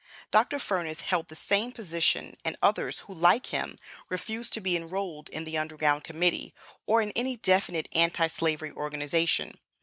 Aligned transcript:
Dr. 0.31 0.57
Furness 0.57 1.01
held 1.01 1.27
the 1.27 1.35
same 1.35 1.71
position, 1.71 2.33
and 2.43 2.57
others 2.59 3.01
who, 3.01 3.13
like 3.13 3.45
him, 3.53 3.77
refused 4.09 4.51
to 4.53 4.59
be 4.59 4.75
enrolled 4.75 5.29
in 5.29 5.43
the 5.43 5.59
'Underground 5.59 6.03
Committee,' 6.03 6.55
or 6.87 7.03
in 7.03 7.11
any 7.11 7.35
definite 7.37 7.87
Anti 7.93 8.25
Slavery 8.25 8.71
organization. 8.71 9.59